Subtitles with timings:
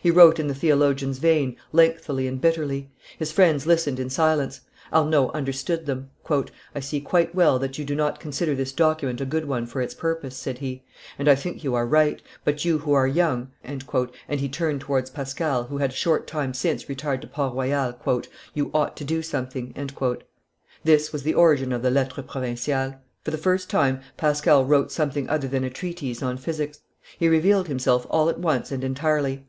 [0.00, 4.60] He wrote in the theologian's vein, lengthily and bitterly; his friends listened in silence.
[4.92, 6.10] Arnauld understood them.
[6.72, 9.82] "I see quite well that you do not consider this document a good one for
[9.82, 10.84] its purpose," said he,
[11.18, 13.84] "and I think you are right; but you who are young," and
[14.36, 17.94] he turned towards Pascal, who had a short time since retired to Port Royal,
[18.54, 19.74] "you ought to do something."
[20.84, 22.94] This was the origin of the Lettres Provinciales.
[23.24, 26.78] For the first time Pascal wrote, something other than a treatise on physics.
[27.18, 29.42] He revealed himself all at once and entirely.